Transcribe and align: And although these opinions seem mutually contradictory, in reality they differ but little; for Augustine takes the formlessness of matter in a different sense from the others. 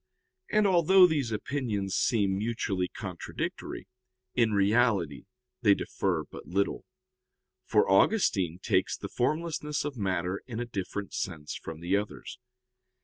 And 0.49 0.65
although 0.65 1.05
these 1.05 1.31
opinions 1.31 1.93
seem 1.93 2.35
mutually 2.35 2.87
contradictory, 2.87 3.87
in 4.33 4.51
reality 4.51 5.25
they 5.61 5.75
differ 5.75 6.25
but 6.27 6.47
little; 6.47 6.85
for 7.67 7.87
Augustine 7.87 8.57
takes 8.57 8.97
the 8.97 9.09
formlessness 9.09 9.85
of 9.85 9.97
matter 9.97 10.41
in 10.47 10.59
a 10.59 10.65
different 10.65 11.13
sense 11.13 11.53
from 11.53 11.81
the 11.81 11.95
others. 11.97 12.39